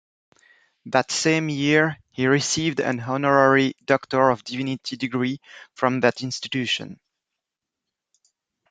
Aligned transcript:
That 0.87 1.11
same 1.11 1.47
year 1.47 1.99
he 2.09 2.25
received 2.25 2.79
an 2.79 3.01
honorary 3.01 3.75
Doctor 3.85 4.31
of 4.31 4.43
Divinity 4.43 4.97
degree 4.97 5.39
from 5.75 5.99
that 5.99 6.23
institution. 6.23 6.99